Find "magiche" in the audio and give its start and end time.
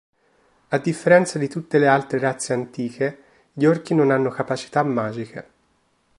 4.81-5.47